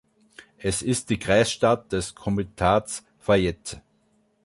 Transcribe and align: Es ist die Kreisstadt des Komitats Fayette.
Es 0.57 0.81
ist 0.81 1.11
die 1.11 1.19
Kreisstadt 1.19 1.91
des 1.91 2.15
Komitats 2.15 3.05
Fayette. 3.19 3.83